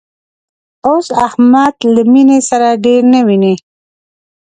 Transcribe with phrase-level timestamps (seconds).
[0.87, 3.55] اوس احمد له مینې سره ډېر نه ویني